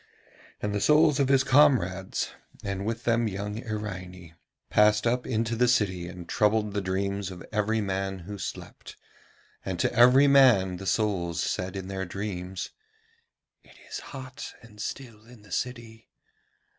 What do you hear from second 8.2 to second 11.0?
who slept, and to every man the